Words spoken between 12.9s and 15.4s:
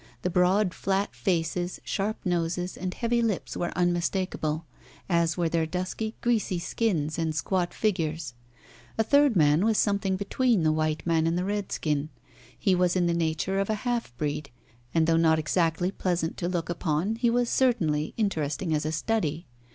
in the nature of a half breed, and, though not